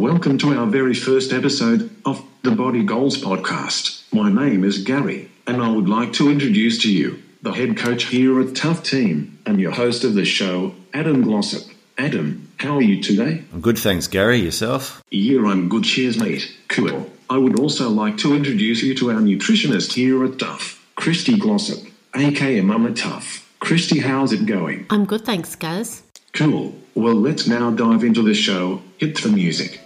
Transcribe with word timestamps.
Welcome 0.00 0.38
to 0.38 0.54
our 0.54 0.64
very 0.64 0.94
first 0.94 1.30
episode 1.30 1.90
of 2.06 2.24
the 2.42 2.52
Body 2.52 2.82
Goals 2.82 3.22
podcast. 3.22 4.02
My 4.14 4.32
name 4.32 4.64
is 4.64 4.78
Gary, 4.78 5.30
and 5.46 5.62
I 5.62 5.68
would 5.70 5.90
like 5.90 6.14
to 6.14 6.30
introduce 6.30 6.80
to 6.84 6.90
you 6.90 7.22
the 7.42 7.52
head 7.52 7.76
coach 7.76 8.04
here 8.04 8.40
at 8.40 8.56
Tuff 8.56 8.82
Team 8.82 9.38
and 9.44 9.60
your 9.60 9.72
host 9.72 10.02
of 10.04 10.14
the 10.14 10.24
show, 10.24 10.74
Adam 10.94 11.20
Glossop. 11.20 11.70
Adam, 11.98 12.50
how 12.56 12.76
are 12.76 12.82
you 12.82 13.02
today? 13.02 13.44
I'm 13.52 13.60
good, 13.60 13.76
thanks, 13.76 14.06
Gary. 14.06 14.38
Yourself? 14.38 15.02
Yeah, 15.10 15.44
I'm 15.44 15.68
good. 15.68 15.84
Cheers, 15.84 16.16
mate. 16.16 16.50
Cool. 16.68 17.10
I 17.28 17.36
would 17.36 17.60
also 17.60 17.90
like 17.90 18.16
to 18.18 18.34
introduce 18.34 18.82
you 18.82 18.94
to 18.94 19.10
our 19.10 19.20
nutritionist 19.20 19.92
here 19.92 20.24
at 20.24 20.38
Tuff, 20.38 20.82
Christy 20.94 21.36
Glossop, 21.38 21.86
aka 22.14 22.62
Mama 22.62 22.94
Tuff. 22.94 23.46
Christy, 23.60 23.98
how's 23.98 24.32
it 24.32 24.46
going? 24.46 24.86
I'm 24.88 25.04
good, 25.04 25.26
thanks, 25.26 25.54
guys. 25.56 26.02
Cool. 26.32 26.74
Well, 26.94 27.16
let's 27.16 27.46
now 27.46 27.70
dive 27.70 28.02
into 28.02 28.22
the 28.22 28.32
show. 28.32 28.80
Hit 28.96 29.20
the 29.20 29.28
music. 29.28 29.78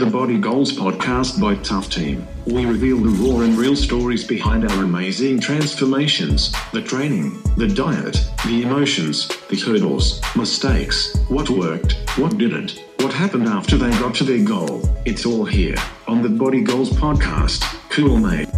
The 0.00 0.06
Body 0.06 0.38
Goals 0.38 0.72
podcast 0.72 1.38
by 1.38 1.56
Tuff 1.56 1.90
Team. 1.90 2.26
We 2.46 2.64
reveal 2.64 2.96
the 2.96 3.10
raw 3.10 3.42
and 3.42 3.54
real 3.54 3.76
stories 3.76 4.24
behind 4.26 4.64
our 4.64 4.82
amazing 4.82 5.40
transformations 5.40 6.54
the 6.72 6.80
training, 6.80 7.38
the 7.58 7.68
diet, 7.68 8.18
the 8.46 8.62
emotions, 8.62 9.28
the 9.50 9.56
hurdles, 9.56 10.22
mistakes, 10.34 11.14
what 11.28 11.50
worked, 11.50 11.98
what 12.16 12.38
didn't, 12.38 12.82
what 13.00 13.12
happened 13.12 13.46
after 13.46 13.76
they 13.76 13.90
got 13.90 14.14
to 14.14 14.24
their 14.24 14.42
goal. 14.42 14.80
It's 15.04 15.26
all 15.26 15.44
here 15.44 15.76
on 16.08 16.22
the 16.22 16.30
Body 16.30 16.62
Goals 16.62 16.88
podcast. 16.88 17.60
Cool, 17.90 18.16
mate. 18.16 18.48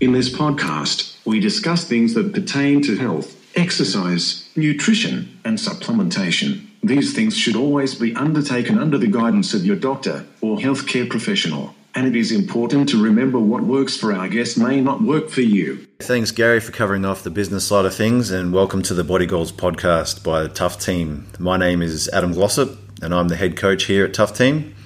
In 0.00 0.12
this 0.12 0.34
podcast, 0.34 1.18
we 1.26 1.40
discuss 1.40 1.84
things 1.84 2.14
that 2.14 2.32
pertain 2.32 2.80
to 2.84 2.96
health, 2.96 3.36
exercise, 3.54 4.48
nutrition, 4.56 5.38
and 5.44 5.58
supplementation. 5.58 6.67
These 6.82 7.12
things 7.12 7.36
should 7.36 7.56
always 7.56 7.96
be 7.96 8.14
undertaken 8.14 8.78
under 8.78 8.98
the 8.98 9.08
guidance 9.08 9.52
of 9.52 9.66
your 9.66 9.74
doctor 9.74 10.24
or 10.40 10.58
healthcare 10.58 11.10
professional. 11.10 11.74
And 11.94 12.06
it 12.06 12.14
is 12.14 12.30
important 12.30 12.88
to 12.90 13.02
remember 13.02 13.40
what 13.40 13.64
works 13.64 13.96
for 13.96 14.12
our 14.12 14.28
guest 14.28 14.56
may 14.56 14.80
not 14.80 15.02
work 15.02 15.28
for 15.28 15.40
you. 15.40 15.86
Thanks, 15.98 16.30
Gary, 16.30 16.60
for 16.60 16.70
covering 16.70 17.04
off 17.04 17.24
the 17.24 17.30
business 17.30 17.66
side 17.66 17.84
of 17.84 17.94
things, 17.94 18.30
and 18.30 18.52
welcome 18.52 18.82
to 18.82 18.94
the 18.94 19.02
Body 19.02 19.26
Goals 19.26 19.50
podcast 19.50 20.22
by 20.22 20.44
the 20.44 20.48
Tuff 20.48 20.78
Team. 20.78 21.26
My 21.40 21.56
name 21.56 21.82
is 21.82 22.08
Adam 22.10 22.32
Glossop, 22.32 22.78
and 23.02 23.12
I'm 23.12 23.26
the 23.26 23.36
head 23.36 23.56
coach 23.56 23.86
here 23.86 24.04
at 24.04 24.14
Tuff 24.14 24.32
Team, 24.36 24.76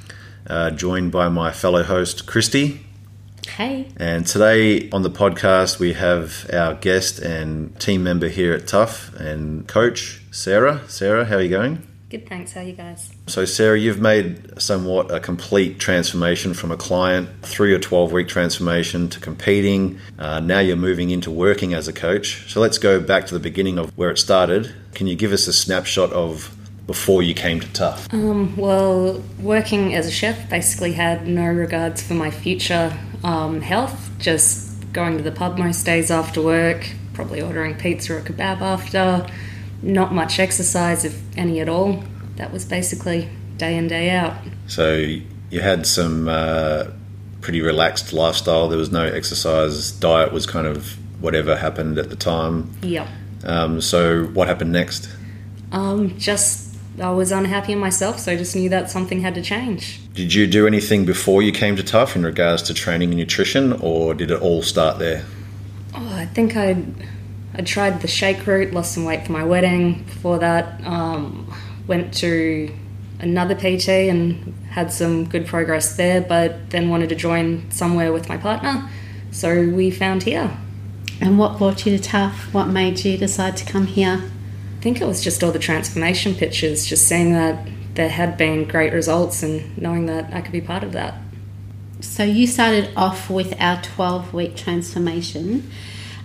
uh, 0.47 0.71
joined 0.71 1.13
by 1.13 1.29
my 1.29 1.53
fellow 1.53 1.83
host, 1.83 2.27
Christy. 2.27 2.81
Hey. 3.49 3.89
And 3.97 4.27
today 4.27 4.89
on 4.91 5.03
the 5.03 5.11
podcast, 5.11 5.79
we 5.79 5.93
have 5.95 6.49
our 6.53 6.75
guest 6.75 7.19
and 7.19 7.79
team 7.81 8.03
member 8.03 8.29
here 8.29 8.53
at 8.55 8.67
Tuff 8.67 9.15
and 9.15 9.67
coach, 9.67 10.23
Sarah. 10.31 10.81
Sarah, 10.89 11.25
how 11.25 11.37
are 11.37 11.43
you 11.43 11.49
going? 11.49 11.87
Good, 12.09 12.29
thanks. 12.29 12.53
How 12.53 12.61
are 12.61 12.65
you 12.65 12.75
guys? 12.75 13.11
So, 13.27 13.47
Sarah, 13.47 13.79
you've 13.79 14.01
made 14.01 14.61
somewhat 14.61 15.11
a 15.11 15.19
complete 15.19 15.79
transformation 15.79 16.53
from 16.53 16.71
a 16.71 16.77
client 16.77 17.29
through 17.41 17.71
your 17.71 17.79
12 17.79 18.13
week 18.13 18.29
transformation 18.29 19.09
to 19.09 19.19
competing. 19.19 19.99
Uh, 20.19 20.39
now 20.41 20.59
you're 20.59 20.77
moving 20.77 21.11
into 21.11 21.31
working 21.31 21.73
as 21.73 21.89
a 21.89 21.93
coach. 21.93 22.51
So, 22.53 22.61
let's 22.61 22.77
go 22.77 23.01
back 23.01 23.27
to 23.27 23.35
the 23.35 23.41
beginning 23.41 23.79
of 23.79 23.97
where 23.97 24.11
it 24.11 24.19
started. 24.19 24.75
Can 24.93 25.07
you 25.07 25.17
give 25.17 25.33
us 25.33 25.47
a 25.47 25.55
snapshot 25.55 26.13
of 26.13 26.55
before 26.87 27.23
you 27.23 27.33
came 27.33 27.61
to 27.61 27.73
Tuff? 27.73 28.13
Um, 28.13 28.57
well, 28.57 29.23
working 29.41 29.95
as 29.95 30.07
a 30.07 30.11
chef 30.11 30.51
basically 30.51 30.93
had 30.93 31.27
no 31.27 31.47
regards 31.47 32.03
for 32.03 32.13
my 32.13 32.31
future 32.31 32.93
um, 33.25 33.61
health, 33.61 34.11
just 34.19 34.93
going 34.93 35.17
to 35.17 35.23
the 35.23 35.33
pub 35.33 35.59
most 35.59 35.85
days 35.85 36.11
after 36.11 36.43
work, 36.43 36.91
probably 37.15 37.41
ordering 37.41 37.75
pizza 37.75 38.17
or 38.17 38.21
kebab 38.21 38.61
after 38.61 39.27
not 39.83 40.13
much 40.15 40.39
exercise, 40.39 41.05
if 41.05 41.21
any 41.37 41.61
at 41.61 41.69
all. 41.69 42.03
That 42.37 42.53
was 42.53 42.65
basically 42.65 43.29
day 43.57 43.77
in, 43.77 43.89
day 43.89 44.11
out. 44.11 44.37
So 44.67 44.95
you 44.95 45.61
had 45.61 45.87
some 45.87 46.29
uh, 46.29 46.85
pretty 47.41 47.61
relaxed 47.61 48.13
lifestyle. 48.13 48.69
There 48.69 48.79
was 48.79 48.93
no 48.93 49.05
exercise. 49.05 49.91
Diet 49.93 50.33
was 50.33 50.47
kind 50.47 50.67
of 50.67 50.97
whatever 51.21 51.57
happened 51.57 51.99
at 51.99 52.11
the 52.11 52.17
time. 52.17 52.73
Yep. 52.83 53.09
Um, 53.45 53.81
so 53.81 54.25
what 54.27 54.49
happened 54.49 54.73
next? 54.73 55.09
Um, 55.73 56.17
just 56.19 56.62
I 57.01 57.11
was 57.11 57.33
unhappy 57.33 57.73
in 57.73 57.79
myself, 57.79 58.19
so 58.19 58.33
I 58.33 58.37
just 58.37 58.55
knew 58.55 58.69
that 58.69 58.91
something 58.91 59.21
had 59.21 59.35
to 59.37 59.43
change. 59.43 60.01
Did 60.13 60.35
you 60.35 60.47
do 60.47 60.67
anything 60.67 61.05
before 61.05 61.43
you 61.43 61.51
came 61.51 61.77
to 61.77 61.83
Tuff 61.83 62.15
in 62.17 62.23
regards 62.23 62.63
to 62.65 62.75
training 62.75 63.11
and 63.11 63.19
nutrition, 63.19 63.73
or 63.73 64.15
did 64.15 64.31
it 64.31 64.41
all 64.41 64.63
start 64.63 64.99
there? 64.99 65.25
Oh, 65.95 66.15
I 66.15 66.27
think 66.27 66.57
I 66.57 66.85
I 67.55 67.63
tried 67.63 68.01
the 68.01 68.09
shake 68.09 68.47
route, 68.47 68.73
lost 68.73 68.93
some 68.93 69.05
weight 69.05 69.27
for 69.27 69.33
my 69.33 69.45
wedding. 69.45 70.05
Before 70.05 70.39
that, 70.39 70.85
um, 70.87 71.53
went 71.87 72.15
to 72.15 72.75
another 73.21 73.55
PT 73.55 73.89
and 73.89 74.55
had 74.71 74.93
some 74.93 75.27
good 75.27 75.47
progress 75.47 75.97
there, 75.97 76.21
but 76.21 76.71
then 76.71 76.89
wanted 76.89 77.11
to 77.11 77.15
join 77.15 77.71
somewhere 77.71 78.13
with 78.13 78.29
my 78.29 78.37
partner. 78.39 78.89
So 79.31 79.69
we 79.69 79.91
found 79.91 80.23
here. 80.23 80.51
And 81.21 81.39
what 81.39 81.59
brought 81.59 81.87
you 81.87 81.97
to 81.97 82.03
Tuff? 82.03 82.53
What 82.53 82.67
made 82.67 83.05
you 83.05 83.17
decide 83.17 83.57
to 83.59 83.65
come 83.65 83.87
here? 83.87 84.31
Think 84.83 85.01
it 85.01 85.07
was 85.07 85.23
just 85.23 85.45
all 85.45 85.53
the 85.53 85.61
transformation 85.61 86.35
pictures, 86.35 86.85
just 86.85 87.07
seeing 87.07 87.35
that 87.35 87.69
there 87.95 88.09
had 88.09 88.37
been 88.37 88.67
great 88.67 88.93
results 88.93 89.45
and 89.45 89.79
knowing 89.79 90.07
that 90.07 90.35
I 90.35 90.41
could 90.41 90.51
be 90.51 90.61
part 90.61 90.83
of 90.83 90.91
that. 90.91 91.15
So 92.01 92.25
you 92.25 92.49
started 92.49 92.91
off 92.97 93.31
with 93.31 93.55
our 93.61 93.81
12 93.81 94.35
week 94.35 94.57
transformation. 94.57 95.71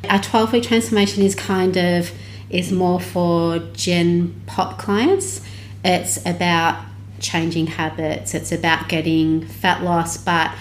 Our 0.09 0.19
12 0.19 0.53
week 0.53 0.63
transformation 0.63 1.21
is 1.21 1.35
kind 1.35 1.77
of 1.77 2.11
is 2.49 2.71
more 2.71 2.99
for 2.99 3.59
gen 3.73 4.41
pop 4.47 4.79
clients. 4.79 5.41
It's 5.85 6.17
about 6.25 6.83
changing 7.19 7.67
habits, 7.67 8.33
it's 8.33 8.51
about 8.51 8.89
getting 8.89 9.45
fat 9.45 9.83
loss, 9.83 10.17
but 10.17 10.51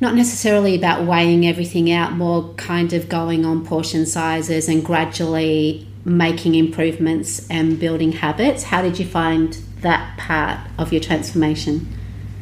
not 0.00 0.14
necessarily 0.14 0.76
about 0.76 1.04
weighing 1.04 1.44
everything 1.44 1.90
out, 1.90 2.12
more 2.12 2.54
kind 2.54 2.92
of 2.92 3.08
going 3.08 3.44
on 3.44 3.66
portion 3.66 4.06
sizes 4.06 4.68
and 4.68 4.84
gradually 4.84 5.89
making 6.04 6.54
improvements 6.54 7.46
and 7.50 7.78
building 7.78 8.12
habits. 8.12 8.62
How 8.64 8.82
did 8.82 8.98
you 8.98 9.04
find 9.06 9.52
that 9.82 10.18
part 10.18 10.58
of 10.78 10.92
your 10.92 11.00
transformation? 11.00 11.86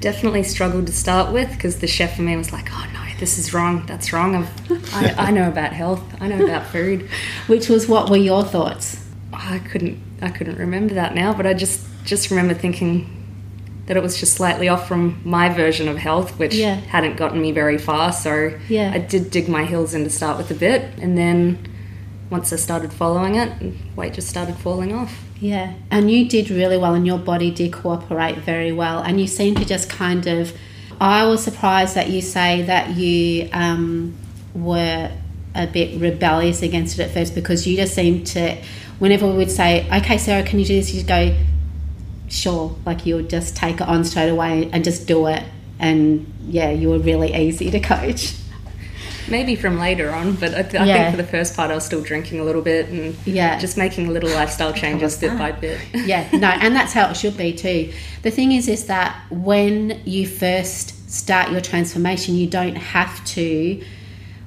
Definitely 0.01 0.45
struggled 0.45 0.87
to 0.87 0.93
start 0.93 1.33
with 1.33 1.51
because 1.51 1.81
the 1.81 1.87
chef 1.89 2.17
for 2.17 2.23
me 2.23 2.37
was 2.37 2.53
like, 2.53 2.69
oh 2.73 2.87
no, 2.93 3.01
this 3.19 3.37
is 3.39 3.53
wrong, 3.53 3.85
that's 3.87 4.13
wrong. 4.13 4.37
I, 4.93 5.15
I 5.19 5.31
know 5.33 5.49
about 5.49 5.73
health, 5.73 6.03
I 6.21 6.29
know 6.29 6.45
about 6.45 6.67
food. 6.67 7.09
Which 7.49 7.69
was 7.69 7.89
what 7.89 8.09
were 8.11 8.17
your 8.17 8.45
thoughts? 8.45 9.05
I 9.33 9.59
couldn't 9.59 10.01
I 10.23 10.31
couldn't 10.31 10.57
remember 10.59 10.95
that 10.95 11.15
now, 11.15 11.33
but 11.35 11.47
I 11.47 11.55
just 11.55 11.85
just 12.05 12.31
remember 12.31 12.55
thinking 12.55 13.15
that 13.87 13.97
it 13.97 14.03
was 14.03 14.19
just 14.21 14.35
slightly 14.35 14.69
off 14.69 14.87
from 14.87 15.21
my 15.25 15.49
version 15.49 15.89
of 15.89 15.97
health, 15.97 16.39
which 16.39 16.55
Yeah. 16.55 16.75
hadn't 16.75 17.17
gotten 17.17 17.41
me 17.41 17.53
very 17.53 17.79
far. 17.79 18.13
So 18.13 18.53
Yeah. 18.69 18.93
I 18.95 18.99
did 18.99 19.31
dig 19.31 19.49
my 19.49 19.65
heels 19.65 19.95
in 19.95 20.05
to 20.05 20.11
start 20.11 20.37
with 20.39 20.51
a 20.51 20.55
bit, 20.55 20.83
and 21.01 21.17
then 21.19 21.59
once 22.31 22.53
I 22.53 22.57
started 22.57 22.93
following 22.93 23.37
it, 23.37 23.75
weight 23.97 24.15
just 24.15 24.29
started 24.29 24.57
falling 24.57 24.93
off. 24.93 25.25
Yeah, 25.41 25.73
and 25.91 26.11
you 26.11 26.29
did 26.29 26.51
really 26.51 26.77
well, 26.77 26.95
and 26.95 27.07
your 27.07 27.19
body 27.19 27.51
did 27.51 27.73
cooperate 27.73 28.39
very 28.39 28.73
well, 28.73 29.01
and 29.01 29.21
you 29.21 29.27
seem 29.27 29.55
to 29.57 29.65
just 29.65 29.89
kind 29.89 30.27
of. 30.27 30.53
I 31.01 31.27
was 31.27 31.43
surprised 31.43 31.95
that 31.95 32.11
you 32.11 32.21
say 32.21 32.63
that 32.63 32.97
you 32.97 33.49
um, 33.53 34.17
were 34.53 35.13
a 35.55 35.67
bit 35.67 36.01
rebellious 36.01 36.63
against 36.63 36.99
it 36.99 37.03
at 37.05 37.13
first 37.13 37.37
because 37.37 37.67
you 37.69 37.77
just 37.77 37.95
seemed 37.95 38.27
to, 38.29 38.57
whenever 38.99 39.27
we 39.29 39.35
would 39.35 39.51
say, 39.51 39.87
"Okay, 39.93 40.19
Sarah, 40.19 40.43
can 40.43 40.59
you 40.59 40.65
do 40.65 40.75
this?" 40.75 40.93
You'd 40.93 41.07
go, 41.07 41.37
"Sure," 42.29 42.77
like 42.85 43.07
you 43.07 43.15
would 43.15 43.31
just 43.31 43.57
take 43.57 43.77
it 43.77 43.89
on 43.89 44.05
straight 44.05 44.29
away 44.31 44.69
and 44.73 44.83
just 44.83 45.07
do 45.07 45.29
it, 45.29 45.45
and 45.79 46.27
yeah, 46.49 46.71
you 46.71 46.91
were 46.91 46.99
really 46.99 47.33
easy 47.35 47.71
to 47.71 47.81
coach. 47.81 48.35
Maybe 49.31 49.55
from 49.57 49.79
later 49.79 50.11
on, 50.11 50.35
but 50.35 50.55
I, 50.55 50.59
I 50.81 50.85
Yeah. 50.87 50.95
think 50.95 51.11
for 51.17 51.17
the 51.23 51.29
first 51.29 51.55
part 51.57 51.71
I 51.71 51.75
was 51.75 51.85
still 51.85 52.01
drinking 52.03 52.41
a 52.41 52.45
little 52.45 52.63
bit 52.63 52.89
and 52.89 53.15
Yeah. 53.25 53.59
just 53.59 53.77
making 53.77 54.13
little 54.13 54.31
lifestyle 54.31 54.73
changes 54.73 55.17
bit 55.17 55.37
by 55.39 55.53
bit. 55.53 55.79
yeah, 56.07 56.25
no, 56.33 56.49
and 56.49 56.75
that's 56.75 56.93
how 56.93 57.09
it 57.11 57.17
should 57.17 57.37
be 57.37 57.53
too. 57.53 57.91
The 58.23 58.31
thing 58.31 58.53
is, 58.53 58.69
is 58.69 58.87
that 58.87 59.15
when 59.31 60.01
you 60.05 60.27
first 60.27 61.11
start 61.11 61.51
your 61.53 61.61
transformation, 61.61 62.35
you 62.37 62.47
don't 62.47 62.77
have 62.77 63.25
to 63.27 63.81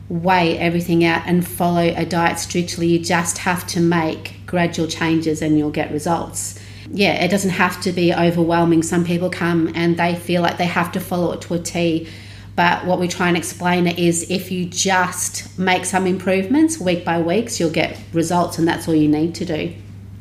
weigh 0.09 0.57
everything 0.57 1.05
out 1.05 1.21
and 1.25 1.47
follow 1.47 1.93
a 1.95 2.05
diet 2.05 2.37
strictly. 2.37 2.87
You 2.87 2.99
just 2.99 3.37
have 3.39 3.65
to 3.67 3.79
make 3.79 4.41
gradual 4.45 4.87
changes 4.87 5.41
and 5.41 5.57
you'll 5.57 5.69
get 5.71 5.91
results. 5.91 6.59
Yeah, 6.93 7.13
it 7.23 7.29
doesn't 7.31 7.51
have 7.51 7.79
to 7.83 7.93
be 7.93 8.13
overwhelming. 8.13 8.83
Some 8.83 9.05
people 9.05 9.29
come 9.29 9.71
and 9.73 9.95
they 9.95 10.15
feel 10.15 10.41
like 10.41 10.57
they 10.57 10.65
have 10.65 10.91
to 10.91 10.99
follow 10.99 11.31
it 11.31 11.39
to 11.43 11.53
a 11.53 11.59
T. 11.59 12.07
But 12.55 12.85
what 12.85 12.99
we 12.99 13.07
try 13.07 13.27
and 13.27 13.37
explain 13.37 13.87
it 13.87 13.97
is 13.97 14.29
if 14.29 14.51
you 14.51 14.65
just 14.65 15.57
make 15.57 15.85
some 15.85 16.05
improvements 16.05 16.79
week 16.79 17.05
by 17.05 17.21
week, 17.21 17.49
so 17.49 17.63
you'll 17.63 17.73
get 17.73 17.99
results, 18.13 18.57
and 18.57 18.67
that's 18.67 18.87
all 18.87 18.95
you 18.95 19.07
need 19.07 19.35
to 19.35 19.45
do. 19.45 19.73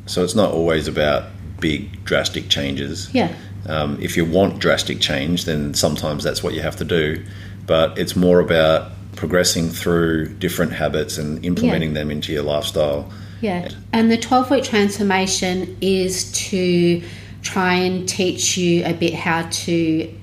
So 0.05 0.23
it's 0.23 0.35
not 0.35 0.51
always 0.51 0.87
about 0.87 1.25
big 1.59 2.03
drastic 2.03 2.49
changes. 2.49 3.13
Yeah. 3.13 3.33
Um, 3.67 3.97
if 4.01 4.17
you 4.17 4.25
want 4.25 4.59
drastic 4.59 4.99
change, 4.99 5.45
then 5.45 5.73
sometimes 5.73 6.23
that's 6.23 6.41
what 6.41 6.53
you 6.53 6.61
have 6.61 6.77
to 6.77 6.85
do. 6.85 7.23
But 7.67 7.97
it's 7.97 8.15
more 8.15 8.39
about 8.39 8.91
progressing 9.15 9.69
through 9.69 10.33
different 10.35 10.71
habits 10.73 11.17
and 11.17 11.45
implementing 11.45 11.93
them 11.93 12.09
into 12.11 12.33
your 12.33 12.43
lifestyle. 12.43 13.11
Yeah. 13.41 13.69
And 13.91 14.11
the 14.11 14.17
12 14.17 14.51
week 14.51 14.63
transformation 14.63 15.77
is 15.81 16.31
to 16.49 17.03
try 17.41 17.73
and 17.73 18.07
teach 18.07 18.57
you 18.57 18.85
a 18.85 18.93
bit 18.93 19.13
how 19.13 19.47
to 19.49 20.13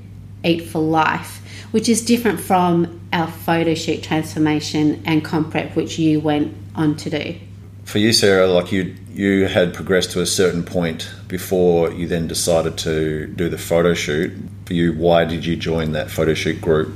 eat 0.45 0.61
for 0.67 0.81
life, 0.81 1.43
which 1.71 1.89
is 1.89 2.05
different 2.05 2.41
from 2.41 3.01
our 3.13 3.27
photo 3.27 3.75
shoot 3.75 4.03
transformation 4.03 5.03
and 5.05 5.25
comp 5.25 5.51
prep, 5.51 5.77
which 5.77 5.99
you 5.99 6.21
went 6.21 6.55
on 6.75 6.97
to 6.97 7.11
do. 7.11 7.37
For 7.85 7.99
you, 7.99 8.13
Sarah, 8.13 8.47
like 8.47 8.71
you, 8.71 8.95
you 9.11 9.47
had 9.47 9.73
progressed 9.73 10.11
to 10.13 10.21
a 10.21 10.27
certain 10.27 10.63
point 10.63 11.11
before 11.27 11.91
you 11.91 12.07
then 12.07 12.27
decided 12.27 12.77
to 12.79 13.27
do 13.27 13.49
the 13.49 13.59
photo 13.59 13.95
shoot. 13.95 14.33
For 14.67 14.75
you, 14.75 14.93
why 14.93 15.25
did 15.25 15.47
you 15.47 15.57
join 15.57 15.93
that 15.93 16.11
photo 16.11 16.35
shoot 16.35 16.61
group? 16.61 16.95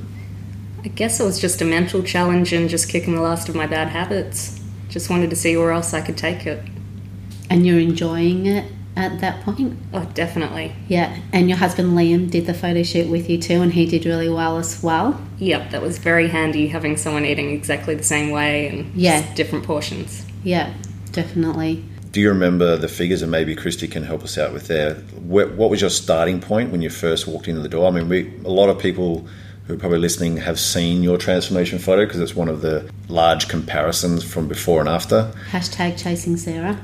I 0.84 0.88
guess 0.88 1.20
it 1.20 1.24
was 1.24 1.40
just 1.40 1.62
a 1.62 1.64
mental 1.64 2.02
challenge 2.02 2.52
and 2.52 2.68
just 2.68 2.88
kicking 2.88 3.14
the 3.14 3.22
last 3.22 3.48
of 3.48 3.54
my 3.54 3.66
bad 3.66 3.88
habits. 3.88 4.60
Just 4.88 5.08
wanted 5.08 5.30
to 5.30 5.36
see 5.36 5.56
where 5.56 5.70
else 5.70 5.94
I 5.94 6.02
could 6.02 6.18
take 6.18 6.46
it. 6.46 6.62
And 7.48 7.66
you're 7.66 7.78
enjoying 7.78 8.46
it 8.46 8.70
at 8.96 9.20
that 9.20 9.42
point? 9.42 9.76
Oh, 9.92 10.04
definitely. 10.14 10.74
Yeah. 10.88 11.16
And 11.32 11.48
your 11.48 11.58
husband 11.58 11.92
Liam 11.96 12.30
did 12.30 12.46
the 12.46 12.54
photo 12.54 12.82
shoot 12.82 13.08
with 13.08 13.28
you 13.30 13.38
too, 13.38 13.62
and 13.62 13.72
he 13.72 13.86
did 13.86 14.04
really 14.04 14.28
well 14.28 14.58
as 14.58 14.82
well. 14.82 15.20
Yep, 15.38 15.70
that 15.70 15.80
was 15.82 15.98
very 15.98 16.28
handy 16.28 16.68
having 16.68 16.96
someone 16.96 17.24
eating 17.24 17.50
exactly 17.50 17.94
the 17.94 18.02
same 18.04 18.30
way 18.30 18.68
and 18.68 18.92
Yeah. 18.94 19.22
just 19.22 19.34
different 19.34 19.64
portions. 19.64 20.24
Yeah, 20.44 20.72
definitely. 21.12 21.84
Do 22.10 22.20
you 22.20 22.28
remember 22.28 22.76
the 22.76 22.88
figures? 22.88 23.22
And 23.22 23.30
maybe 23.30 23.54
Christy 23.54 23.88
can 23.88 24.02
help 24.02 24.22
us 24.22 24.36
out 24.36 24.52
with 24.52 24.68
there. 24.68 24.94
What, 25.16 25.52
what 25.52 25.70
was 25.70 25.80
your 25.80 25.88
starting 25.90 26.40
point 26.40 26.70
when 26.70 26.82
you 26.82 26.90
first 26.90 27.26
walked 27.26 27.48
into 27.48 27.62
the 27.62 27.70
door? 27.70 27.88
I 27.88 27.90
mean, 27.90 28.08
we, 28.08 28.30
a 28.44 28.50
lot 28.50 28.68
of 28.68 28.78
people 28.78 29.26
who 29.66 29.74
are 29.74 29.78
probably 29.78 29.98
listening 29.98 30.36
have 30.38 30.58
seen 30.60 31.02
your 31.02 31.16
transformation 31.16 31.78
photo 31.78 32.04
because 32.04 32.20
it's 32.20 32.36
one 32.36 32.48
of 32.48 32.60
the 32.60 32.90
large 33.08 33.48
comparisons 33.48 34.22
from 34.24 34.46
before 34.48 34.80
and 34.80 34.88
after. 34.88 35.32
Hashtag 35.50 35.96
chasing 35.96 36.36
Sarah. 36.36 36.78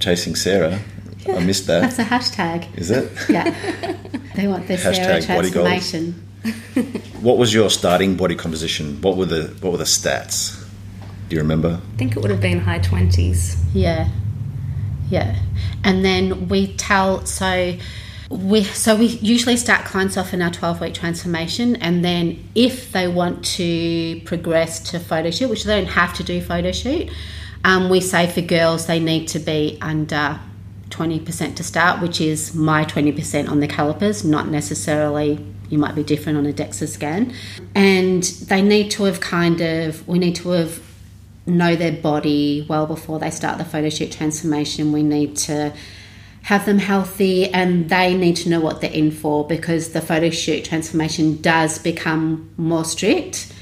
Chasing 0.00 0.34
Sarah. 0.34 0.80
I 1.28 1.44
missed 1.44 1.66
that. 1.66 1.80
That's 1.80 1.98
a 1.98 2.04
hashtag. 2.04 2.76
Is 2.78 2.90
it? 2.90 3.10
Yeah. 3.28 3.96
they 4.34 4.46
want 4.46 4.68
their 4.68 4.78
Sarah 4.78 5.20
Hashtag 5.20 5.28
body 5.36 5.50
goals. 5.50 5.68
transformation. 5.68 6.22
What 7.20 7.38
was 7.38 7.52
your 7.52 7.70
starting 7.70 8.16
body 8.16 8.36
composition? 8.36 9.00
What 9.00 9.16
were 9.16 9.24
the 9.26 9.54
what 9.60 9.72
were 9.72 9.78
the 9.78 9.84
stats? 9.84 10.62
Do 11.28 11.34
you 11.34 11.42
remember? 11.42 11.80
I 11.94 11.96
think 11.96 12.16
it 12.16 12.20
would 12.20 12.30
have 12.30 12.40
been 12.40 12.60
high 12.60 12.78
20s. 12.78 13.56
Yeah, 13.74 14.08
yeah. 15.10 15.36
And 15.82 16.04
then 16.04 16.48
we 16.48 16.74
tell 16.76 17.26
so 17.26 17.76
we 18.30 18.64
so 18.64 18.96
we 18.96 19.06
usually 19.06 19.56
start 19.56 19.84
clients 19.84 20.16
off 20.16 20.32
in 20.34 20.42
our 20.42 20.50
twelve 20.50 20.80
week 20.80 20.94
transformation, 20.94 21.76
and 21.76 22.04
then 22.04 22.48
if 22.54 22.92
they 22.92 23.08
want 23.08 23.44
to 23.56 24.20
progress 24.24 24.90
to 24.90 24.98
photo 25.00 25.30
shoot, 25.30 25.48
which 25.48 25.64
they 25.64 25.80
don't 25.80 25.90
have 25.92 26.14
to 26.14 26.24
do 26.24 26.40
photo 26.40 26.72
shoot, 26.72 27.10
um, 27.64 27.88
we 27.88 28.00
say 28.00 28.26
for 28.26 28.40
girls 28.40 28.86
they 28.86 29.00
need 29.00 29.28
to 29.28 29.38
be 29.38 29.78
under. 29.80 30.38
20% 30.90 31.56
to 31.56 31.62
start, 31.62 32.00
which 32.00 32.20
is 32.20 32.54
my 32.54 32.84
20% 32.84 33.48
on 33.48 33.60
the 33.60 33.68
calipers, 33.68 34.24
not 34.24 34.48
necessarily 34.48 35.44
you 35.68 35.78
might 35.78 35.94
be 35.94 36.02
different 36.02 36.38
on 36.38 36.46
a 36.46 36.52
DEXA 36.52 36.88
scan. 36.88 37.32
And 37.74 38.22
they 38.22 38.62
need 38.62 38.90
to 38.92 39.04
have 39.04 39.20
kind 39.20 39.60
of, 39.60 40.06
we 40.06 40.18
need 40.18 40.36
to 40.36 40.50
have 40.50 40.80
know 41.46 41.76
their 41.76 41.92
body 41.92 42.66
well 42.68 42.86
before 42.86 43.18
they 43.18 43.30
start 43.30 43.58
the 43.58 43.64
photo 43.64 43.88
shoot 43.88 44.12
transformation. 44.12 44.92
We 44.92 45.02
need 45.02 45.36
to 45.38 45.72
have 46.42 46.66
them 46.66 46.78
healthy 46.78 47.48
and 47.48 47.88
they 47.88 48.14
need 48.14 48.36
to 48.36 48.48
know 48.48 48.60
what 48.60 48.80
they're 48.80 48.90
in 48.90 49.10
for 49.10 49.46
because 49.46 49.92
the 49.92 50.00
photo 50.00 50.30
shoot 50.30 50.64
transformation 50.64 51.40
does 51.40 51.78
become 51.78 52.50
more 52.56 52.84
strict 52.84 53.52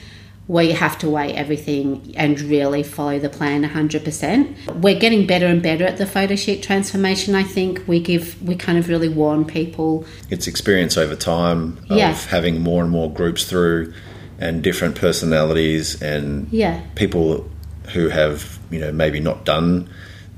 where 0.46 0.64
you 0.64 0.74
have 0.74 0.98
to 0.98 1.08
weigh 1.08 1.32
everything 1.32 2.12
and 2.16 2.38
really 2.40 2.82
follow 2.82 3.18
the 3.18 3.30
plan 3.30 3.64
100%. 3.64 4.80
We're 4.82 4.98
getting 4.98 5.26
better 5.26 5.46
and 5.46 5.62
better 5.62 5.84
at 5.86 5.96
the 5.96 6.06
photo 6.06 6.36
shoot 6.36 6.62
transformation, 6.62 7.34
I 7.34 7.42
think. 7.44 7.82
We 7.86 7.98
give 8.00 8.40
we 8.42 8.54
kind 8.54 8.76
of 8.76 8.88
really 8.88 9.08
warn 9.08 9.44
people 9.46 10.04
It's 10.28 10.46
experience 10.46 10.98
over 10.98 11.16
time 11.16 11.78
of 11.88 11.96
Yeah. 11.96 12.12
having 12.12 12.60
more 12.62 12.82
and 12.82 12.90
more 12.90 13.10
groups 13.10 13.44
through 13.44 13.94
and 14.38 14.62
different 14.62 14.96
personalities 14.96 16.00
and 16.02 16.48
Yeah. 16.50 16.80
people 16.94 17.48
who 17.94 18.08
have, 18.10 18.58
you 18.70 18.78
know, 18.80 18.92
maybe 18.92 19.20
not 19.20 19.44
done 19.46 19.88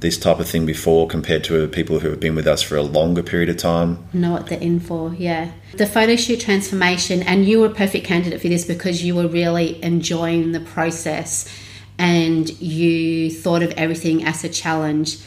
this 0.01 0.19
type 0.19 0.39
of 0.39 0.49
thing 0.49 0.67
before 0.67 1.07
compared 1.07 1.43
to 1.45 1.67
people 1.69 2.01
who 2.01 2.11
have 2.11 2.21
been 2.21 2.35
with 2.35 2.47
us 2.47 2.63
for 2.63 2.77
a 2.77 2.83
longer 2.83 3.23
period 3.23 3.49
of 3.49 3.57
time. 3.57 4.07
know 4.13 4.33
what 4.33 4.47
they're 4.47 4.61
in 4.61 4.79
for. 4.79 5.15
Yeah. 5.15 5.53
The 5.75 5.87
photo 5.87 6.17
shoot 6.17 6.41
transformation, 6.41 7.23
and 7.23 7.47
you 7.47 7.61
were 7.61 7.69
a 7.69 7.75
perfect 7.75 8.07
candidate 8.07 8.41
for 8.41 8.49
this 8.49 8.65
because 8.65 9.03
you 9.03 9.15
were 9.15 9.27
really 9.27 9.83
enjoying 9.83 10.53
the 10.53 10.61
process 10.61 11.51
and 11.99 12.49
you 12.61 13.31
thought 13.31 13.63
of 13.63 13.71
everything 13.73 14.25
as 14.25 14.45
a 14.45 14.49
challenge. 14.49 15.19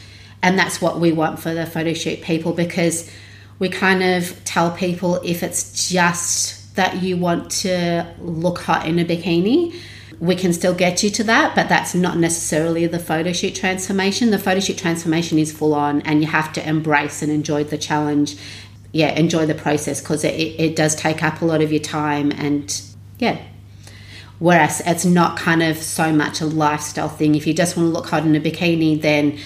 And 0.42 0.58
that's 0.58 0.80
what 0.80 1.00
we 1.00 1.12
want 1.12 1.40
for 1.40 1.52
the 1.52 1.66
photo 1.66 1.92
shoot 1.92 2.22
people 2.22 2.52
because 2.52 3.10
we 3.58 3.68
kind 3.68 4.02
of 4.02 4.42
tell 4.44 4.70
people 4.70 5.16
if 5.24 5.42
it's 5.42 5.88
just 5.88 6.74
that 6.76 7.02
you 7.02 7.16
want 7.16 7.50
to 7.50 8.06
look 8.20 8.60
hot 8.60 8.86
in 8.86 8.98
a 8.98 9.04
bikini, 9.04 9.74
we 10.20 10.36
can 10.36 10.52
still 10.52 10.74
get 10.74 11.02
you 11.02 11.08
to 11.08 11.24
that, 11.24 11.54
but 11.56 11.70
that's 11.70 11.94
not 11.94 12.18
necessarily 12.18 12.86
the 12.86 12.98
photo 12.98 13.32
shoot 13.32 13.54
transformation. 13.54 14.30
The 14.30 14.38
photo 14.38 14.60
shoot 14.60 14.76
transformation 14.76 15.38
is 15.38 15.50
full 15.50 15.74
on, 15.74 16.02
and 16.02 16.20
you 16.20 16.26
have 16.26 16.52
to 16.52 16.68
embrace 16.68 17.22
and 17.22 17.32
enjoy 17.32 17.64
the 17.64 17.78
challenge. 17.78 18.36
Yeah, 18.92 19.12
enjoy 19.12 19.46
the 19.46 19.54
process 19.54 20.00
because 20.00 20.22
it, 20.24 20.34
it, 20.34 20.76
does 20.76 20.94
take 20.94 21.22
up 21.22 21.40
a 21.40 21.46
lot 21.46 21.62
of 21.62 21.72
your 21.72 21.80
time, 21.80 22.32
and 22.32 22.82
yeah. 23.18 23.40
Whereas 24.40 24.82
it's 24.84 25.06
not 25.06 25.38
kind 25.38 25.62
of 25.62 25.78
so 25.78 26.12
much 26.12 26.40
a 26.42 26.46
lifestyle 26.46 27.08
thing. 27.08 27.34
If 27.34 27.46
you 27.46 27.54
just 27.54 27.76
want 27.76 27.88
to 27.88 27.92
look 27.92 28.08
hot 28.08 28.24
in 28.24 28.34
a 28.36 28.40
bikini, 28.40 29.00
then 29.00 29.38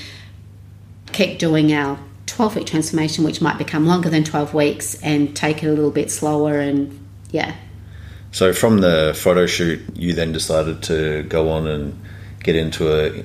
keep 1.13 1.39
doing 1.39 1.73
our 1.73 1.99
12 2.27 2.57
week 2.57 2.67
transformation, 2.67 3.23
which 3.23 3.41
might 3.41 3.59
become 3.59 3.87
longer 3.87 4.09
than 4.09 4.25
12 4.25 4.55
weeks, 4.55 4.97
and 5.03 5.37
take 5.37 5.63
it 5.63 5.69
a 5.69 5.71
little 5.71 5.93
bit 5.93 6.11
slower. 6.11 6.59
And 6.59 7.07
yeah, 7.31 7.55
So 8.35 8.53
from 8.53 8.79
the 8.79 9.13
photo 9.17 9.47
shoot, 9.47 9.81
you 9.95 10.13
then 10.13 10.33
decided 10.33 10.83
to 10.85 11.23
go 11.23 11.51
on 11.51 11.69
and 11.69 12.03
get 12.43 12.57
into 12.57 12.93
a, 12.93 13.25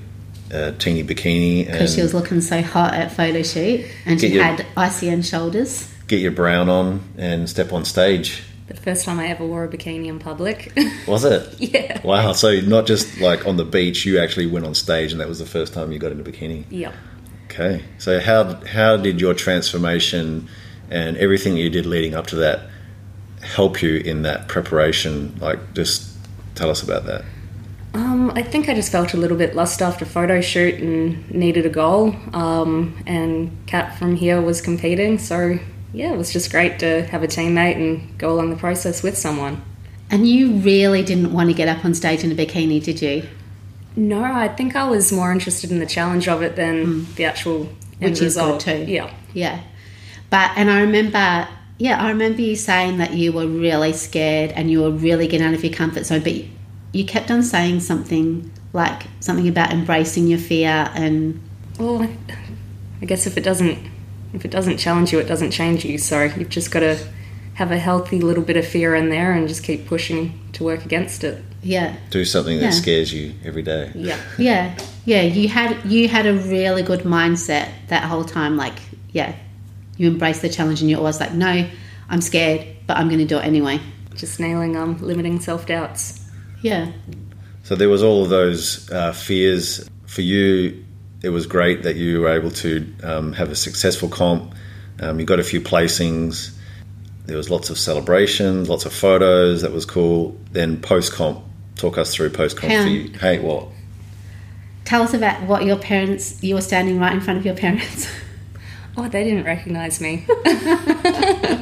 a 0.52 0.72
teeny 0.74 1.04
bikini 1.04 1.66
because 1.66 1.96
she 1.96 2.04
was 2.04 2.14
looking 2.14 2.42
so 2.42 2.62
hot 2.62 2.94
at 2.94 3.12
photo 3.12 3.42
shoot 3.42 3.88
and 4.06 4.22
she 4.22 4.28
your- 4.28 4.44
had 4.44 4.60
ICN 4.78 5.28
shoulders. 5.28 5.92
get 6.08 6.20
your 6.20 6.32
brown 6.32 6.70
on 6.70 7.02
and 7.18 7.50
step 7.50 7.74
on 7.74 7.86
stage. 7.86 8.44
The 8.68 8.76
first 8.76 9.04
time 9.04 9.20
I 9.20 9.30
ever 9.30 9.44
wore 9.48 9.64
a 9.64 9.68
bikini 9.68 10.06
in 10.06 10.20
public. 10.20 10.72
Was 11.08 11.26
it? 11.26 11.60
yeah. 11.60 12.02
Wow. 12.04 12.34
So 12.34 12.60
not 12.60 12.86
just 12.86 13.20
like 13.20 13.48
on 13.48 13.58
the 13.58 13.66
beach, 13.66 14.06
you 14.06 14.20
actually 14.20 14.46
went 14.46 14.68
on 14.68 14.76
stage 14.76 15.12
and 15.12 15.20
that 15.20 15.28
was 15.28 15.40
the 15.40 15.48
first 15.48 15.74
time 15.74 15.92
you 15.92 15.98
got 15.98 16.12
in 16.12 16.20
a 16.20 16.24
bikini. 16.24 16.66
Yep. 16.70 16.94
Okay. 17.46 17.84
So 17.98 18.20
how 18.20 18.64
how 18.68 18.96
did 18.96 19.20
your 19.20 19.34
transformation 19.34 20.48
and 20.92 21.18
everything 21.18 21.58
you 21.58 21.72
did 21.72 21.88
leading 21.88 22.14
up 22.14 22.28
to 22.28 22.36
that 22.36 22.70
help 23.42 23.82
you 23.82 23.98
in 23.98 24.24
that 24.24 24.48
preparation? 24.48 25.38
Like 25.40 25.74
just 25.74 26.16
tell 26.56 26.70
us 26.70 26.84
about 26.84 27.06
that. 27.06 27.24
Um, 27.94 28.32
I 28.36 28.44
think 28.44 28.70
I 28.70 28.76
just 28.76 28.92
felt 28.92 29.14
a 29.14 29.18
little 29.18 29.38
bit 29.38 29.56
lost 29.56 29.82
after 29.82 30.06
photo 30.06 30.42
shoot 30.42 30.76
and 30.76 31.30
needed 31.32 31.66
a 31.66 31.70
goal. 31.70 32.16
Um, 32.34 33.02
and 33.08 33.58
Kat 33.66 33.98
from 33.98 34.16
here 34.16 34.40
was 34.42 34.62
competing, 34.62 35.18
so 35.18 35.58
yeah, 35.92 36.14
it 36.14 36.18
was 36.18 36.32
just 36.32 36.52
great 36.52 36.78
to 36.80 37.04
have 37.08 37.24
a 37.24 37.28
teammate 37.28 37.76
and 37.78 38.16
go 38.20 38.32
along 38.32 38.52
the 38.52 38.58
process 38.58 39.02
with 39.02 39.18
someone. 39.18 39.64
And 40.12 40.28
you 40.28 40.54
really 40.58 41.04
didn't 41.04 41.34
want 41.34 41.50
to 41.50 41.56
get 41.56 41.68
up 41.68 41.84
on 41.84 41.94
stage 41.96 42.24
in 42.24 42.32
a 42.32 42.36
bikini, 42.36 42.84
did 42.84 43.02
you? 43.02 43.28
No, 43.96 44.24
I 44.24 44.48
think 44.50 44.76
I 44.76 44.88
was 44.88 45.12
more 45.12 45.32
interested 45.32 45.72
in 45.72 45.80
the 45.80 45.86
challenge 45.88 46.28
of 46.28 46.44
it 46.44 46.56
than 46.56 47.12
the 47.16 47.26
actual 47.26 47.62
end 47.62 47.70
Mm. 48.00 48.10
Which 48.12 48.12
is 48.12 48.20
good 48.20 48.26
result. 48.26 48.62
too. 48.62 48.86
Yeah. 48.88 49.12
Yeah. 49.34 49.62
But, 50.30 50.52
and 50.56 50.70
I 50.70 50.82
remember, 50.82 51.48
yeah, 51.80 52.00
I 52.04 52.10
remember 52.10 52.42
you 52.42 52.56
saying 52.56 52.98
that 53.00 53.14
you 53.14 53.32
were 53.32 53.48
really 53.48 53.94
scared 53.94 54.52
and 54.52 54.70
you 54.70 54.82
were 54.82 54.92
really 54.92 55.28
getting 55.28 55.48
out 55.48 55.54
of 55.56 55.64
your 55.64 55.74
comfort 55.74 56.06
zone, 56.06 56.22
but 56.22 56.34
you, 56.34 56.48
you 56.94 57.06
kept 57.06 57.32
on 57.32 57.42
saying 57.42 57.80
something 57.80 58.52
like 58.74 59.04
something 59.20 59.48
about 59.48 59.72
embracing 59.72 60.28
your 60.28 60.40
fear 60.40 60.92
and 60.94 61.40
Well, 61.80 62.04
I- 62.04 62.16
I 63.02 63.06
guess 63.06 63.26
if 63.26 63.38
it 63.38 63.44
doesn't 63.44 63.78
if 64.34 64.46
it 64.46 64.52
doesn't 64.52 64.78
challenge 64.78 65.12
you, 65.12 65.18
it 65.20 65.28
doesn't 65.28 65.50
change 65.52 65.84
you. 65.86 65.98
So 65.98 66.22
you've 66.24 66.50
just 66.50 66.70
got 66.70 66.82
to 66.82 67.00
have 67.56 67.72
a 67.72 67.80
healthy 67.80 68.20
little 68.22 68.44
bit 68.44 68.58
of 68.58 68.68
fear 68.68 68.94
in 68.94 69.10
there 69.10 69.32
and 69.32 69.48
just 69.48 69.64
keep 69.64 69.88
pushing 69.88 70.40
to 70.54 70.64
work 70.64 70.86
against 70.86 71.24
it. 71.24 71.44
yeah, 71.64 71.96
Do 72.12 72.24
something 72.26 72.58
that 72.60 72.66
Yeah. 72.66 72.70
scares 72.72 73.12
you 73.14 73.34
every 73.44 73.64
day. 73.64 73.90
Yeah. 73.96 74.18
yeah, 74.38 74.78
yeah. 75.06 75.22
You 75.24 75.48
had 75.48 75.78
you 75.86 76.08
had 76.10 76.26
a 76.28 76.34
really 76.36 76.84
good 76.84 77.02
mindset 77.02 77.70
that 77.88 78.04
whole 78.04 78.24
time. 78.24 78.56
Like, 78.56 78.76
yeah, 79.12 79.34
you 80.00 80.08
embrace 80.08 80.40
the 80.40 80.50
challenge 80.50 80.80
and 80.82 80.90
you're 80.90 80.98
always 80.98 81.20
like, 81.20 81.34
no, 81.34 81.70
I'm 82.10 82.22
scared, 82.22 82.66
but 82.88 82.98
I'm 82.98 83.10
going 83.10 83.20
to 83.20 83.26
do 83.26 83.38
it 83.38 83.46
anyway. 83.46 83.80
Just 84.16 84.40
nailing 84.40 84.76
um 84.76 84.98
limiting 85.00 85.40
self 85.40 85.68
doubts. 85.68 86.26
Yeah, 86.62 86.92
So 87.64 87.76
there 87.76 87.88
was 87.88 88.04
all 88.04 88.24
of 88.24 88.30
those 88.30 88.90
uh, 88.92 89.14
fears 89.14 89.90
for 90.08 90.22
you. 90.22 90.84
It 91.22 91.30
was 91.30 91.46
great 91.46 91.84
that 91.84 91.96
you 91.96 92.22
were 92.22 92.30
able 92.30 92.52
to 92.52 92.94
um, 93.04 93.32
have 93.34 93.50
a 93.50 93.56
successful 93.56 94.10
comp. 94.10 94.54
Um, 95.00 95.20
you 95.20 95.26
got 95.26 95.40
a 95.40 95.44
few 95.44 95.62
placings. 95.62 96.54
There 97.28 97.38
was 97.38 97.50
lots 97.50 97.70
of 97.70 97.78
celebrations, 97.78 98.68
lots 98.68 98.86
of 98.86 98.94
photos. 98.94 99.62
That 99.62 99.72
was 99.72 99.86
cool. 99.86 100.38
Then 100.52 100.82
post 100.82 101.14
comp, 101.14 101.44
talk 101.76 101.98
us 101.98 102.14
through 102.14 102.32
post 102.32 102.58
comp 102.58 102.74
for 102.74 102.90
you. 102.90 103.10
Hey, 103.20 103.40
what? 103.40 103.68
Tell 104.84 105.02
us 105.04 105.14
about 105.14 105.44
what 105.44 105.64
your 105.64 105.78
parents. 105.78 106.44
You 106.44 106.56
were 106.56 106.62
standing 106.62 107.00
right 107.00 107.14
in 107.14 107.22
front 107.22 107.40
of 107.40 107.46
your 107.46 107.56
parents. 107.56 108.10
Oh, 108.98 109.08
they 109.08 109.24
didn't 109.24 109.46
recognise 109.46 110.02
me. 110.02 110.26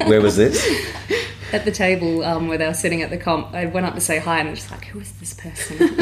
Where 0.06 0.22
was 0.22 0.38
this? 0.38 0.66
at 1.54 1.66
the 1.66 1.72
table 1.72 2.24
um, 2.24 2.48
where 2.48 2.58
they 2.58 2.68
were 2.68 2.74
sitting 2.74 3.02
at 3.02 3.10
the 3.10 3.18
comp, 3.18 3.54
I 3.54 3.66
went 3.66 3.86
up 3.86 3.96
to 3.96 4.02
say 4.02 4.20
hi 4.20 4.40
and 4.40 4.50
they're 4.50 4.56
just 4.56 4.72
like, 4.72 4.86
who 4.86 5.00
is 5.00 5.12
this 5.14 5.34
person? 5.34 5.94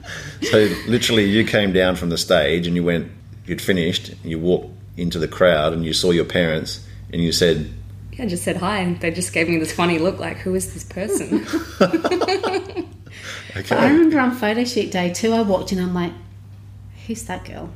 So 0.42 0.68
literally, 0.88 1.26
you 1.26 1.44
came 1.44 1.72
down 1.72 1.96
from 1.96 2.08
the 2.08 2.16
stage 2.18 2.66
and 2.66 2.74
you 2.74 2.82
went. 2.82 3.12
You'd 3.46 3.60
finished. 3.60 4.14
You 4.24 4.38
walked 4.38 4.72
into 4.96 5.18
the 5.18 5.28
crowd 5.28 5.72
and 5.72 5.84
you 5.84 5.92
saw 5.92 6.10
your 6.10 6.24
parents 6.24 6.84
and 7.12 7.22
you 7.22 7.30
said, 7.30 7.70
yeah, 8.12 8.24
I 8.24 8.26
just 8.26 8.42
said 8.42 8.56
hi 8.56 8.78
and 8.78 8.98
they 9.00 9.10
just 9.10 9.32
gave 9.32 9.48
me 9.48 9.58
this 9.58 9.72
funny 9.72 9.98
look 9.98 10.18
like, 10.18 10.38
who 10.38 10.54
is 10.54 10.72
this 10.72 10.82
person? 10.82 11.46
"Okay." 11.80 13.76
I 13.76 13.88
remember 13.88 14.18
on 14.18 14.32
photo 14.32 14.64
shoot 14.64 14.90
day 14.90 15.12
too. 15.12 15.32
I 15.32 15.42
walked 15.42 15.72
in. 15.72 15.78
I'm 15.78 15.94
like, 15.94 16.12
who's 17.06 17.22
that 17.24 17.44
girl? 17.44 17.70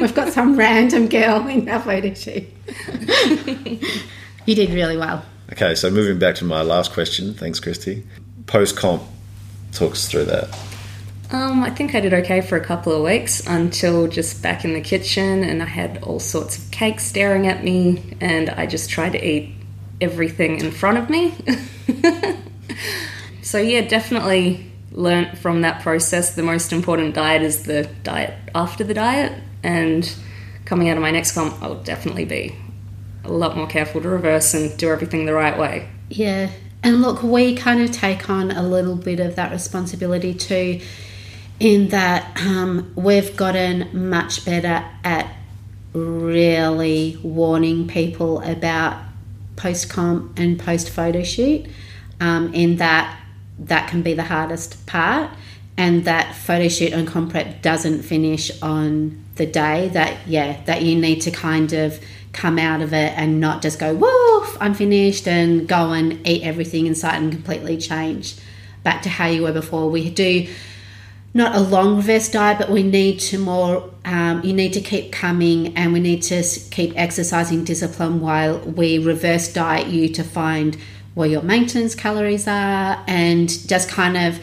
We've 0.00 0.14
got 0.14 0.32
some 0.32 0.56
random 0.56 1.08
girl 1.08 1.46
in 1.46 1.68
our 1.68 1.80
photo 1.80 2.14
shoot. 2.14 2.44
you 4.46 4.54
did 4.54 4.70
really 4.70 4.96
well. 4.96 5.24
Okay, 5.52 5.74
so 5.74 5.90
moving 5.90 6.18
back 6.18 6.36
to 6.36 6.44
my 6.44 6.62
last 6.62 6.92
question. 6.92 7.34
Thanks, 7.34 7.60
Christy. 7.60 8.06
Post 8.46 8.76
comp, 8.76 9.02
talk 9.72 9.92
us 9.92 10.08
through 10.08 10.24
that. 10.24 10.58
Um, 11.32 11.62
I 11.62 11.70
think 11.70 11.94
I 11.94 12.00
did 12.00 12.14
okay 12.14 12.40
for 12.40 12.56
a 12.56 12.64
couple 12.64 12.92
of 12.92 13.02
weeks 13.04 13.46
until 13.46 14.08
just 14.08 14.42
back 14.42 14.64
in 14.64 14.72
the 14.72 14.80
kitchen, 14.80 15.44
and 15.44 15.62
I 15.62 15.66
had 15.66 16.02
all 16.02 16.18
sorts 16.18 16.58
of 16.58 16.70
cakes 16.70 17.04
staring 17.04 17.46
at 17.46 17.62
me, 17.62 18.16
and 18.20 18.50
I 18.50 18.66
just 18.66 18.90
tried 18.90 19.12
to 19.12 19.24
eat 19.24 19.54
everything 20.00 20.60
in 20.60 20.70
front 20.70 20.98
of 20.98 21.10
me. 21.10 21.34
so, 23.42 23.58
yeah, 23.58 23.82
definitely 23.82 24.72
learnt 24.92 25.38
from 25.38 25.60
that 25.60 25.82
process. 25.82 26.34
The 26.34 26.42
most 26.42 26.72
important 26.72 27.14
diet 27.14 27.42
is 27.42 27.64
the 27.64 27.88
diet 28.02 28.34
after 28.54 28.82
the 28.82 28.94
diet, 28.94 29.32
and 29.62 30.12
coming 30.64 30.88
out 30.88 30.96
of 30.96 31.02
my 31.02 31.10
next 31.10 31.32
comp, 31.32 31.62
I'll 31.62 31.82
definitely 31.82 32.24
be 32.24 32.54
a 33.24 33.32
lot 33.32 33.56
more 33.56 33.66
careful 33.66 34.00
to 34.00 34.08
reverse 34.08 34.54
and 34.54 34.76
do 34.76 34.90
everything 34.90 35.26
the 35.26 35.34
right 35.34 35.58
way. 35.58 35.88
Yeah. 36.08 36.50
And 36.82 37.02
look, 37.02 37.22
we 37.22 37.54
kind 37.56 37.82
of 37.82 37.92
take 37.92 38.30
on 38.30 38.50
a 38.50 38.62
little 38.62 38.96
bit 38.96 39.20
of 39.20 39.36
that 39.36 39.52
responsibility 39.52 40.32
too, 40.32 40.80
in 41.58 41.88
that 41.88 42.40
um, 42.40 42.92
we've 42.96 43.36
gotten 43.36 44.08
much 44.10 44.44
better 44.46 44.84
at 45.04 45.36
really 45.92 47.18
warning 47.22 47.86
people 47.86 48.40
about 48.40 49.02
post 49.56 49.90
comp 49.90 50.38
and 50.38 50.58
post 50.58 50.88
photo 50.88 51.22
shoot, 51.22 51.66
um, 52.20 52.54
in 52.54 52.76
that 52.76 53.20
that 53.58 53.90
can 53.90 54.00
be 54.00 54.14
the 54.14 54.22
hardest 54.22 54.86
part, 54.86 55.30
and 55.76 56.06
that 56.06 56.34
photo 56.34 56.68
shoot 56.68 56.92
and 56.94 57.06
comp 57.06 57.32
prep 57.32 57.60
doesn't 57.60 58.02
finish 58.02 58.50
on 58.62 59.22
the 59.40 59.46
day. 59.46 59.88
That, 59.88 60.12
yeah, 60.26 60.62
that 60.64 60.82
you 60.82 60.94
need 61.06 61.22
to 61.22 61.30
kind 61.30 61.72
of 61.72 61.98
come 62.32 62.58
out 62.58 62.80
of 62.80 62.92
it 62.92 63.12
and 63.16 63.40
not 63.40 63.62
just 63.62 63.80
go, 63.80 63.94
woof, 63.94 64.56
I'm 64.60 64.74
finished, 64.74 65.26
and 65.26 65.66
go 65.66 65.92
and 65.92 66.24
eat 66.26 66.42
everything 66.44 66.86
inside 66.86 67.16
and 67.22 67.32
completely 67.32 67.76
change 67.76 68.36
back 68.82 69.02
to 69.02 69.08
how 69.08 69.26
you 69.26 69.42
were 69.42 69.52
before. 69.52 69.90
We 69.90 70.10
do 70.10 70.46
not 71.32 71.54
a 71.54 71.60
long 71.60 71.96
reverse 71.96 72.28
diet, 72.28 72.58
but 72.58 72.70
we 72.70 72.82
need 72.82 73.20
to 73.20 73.38
more. 73.38 73.90
Um, 74.04 74.42
you 74.42 74.52
need 74.52 74.72
to 74.72 74.80
keep 74.80 75.12
coming, 75.12 75.76
and 75.76 75.92
we 75.92 76.00
need 76.00 76.22
to 76.24 76.42
keep 76.70 76.92
exercising 76.96 77.64
discipline 77.64 78.20
while 78.20 78.58
we 78.58 78.98
reverse 78.98 79.52
diet 79.52 79.86
you 79.86 80.08
to 80.14 80.24
find 80.24 80.76
where 81.14 81.28
your 81.28 81.42
maintenance 81.42 81.94
calories 81.94 82.46
are, 82.48 83.04
and 83.06 83.48
just 83.68 83.88
kind 83.88 84.16
of 84.16 84.40